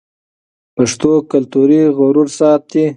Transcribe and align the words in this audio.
پښتو 0.75 1.11
کلتوري 1.31 1.81
غرور 1.97 2.27
ساتي. 2.39 2.83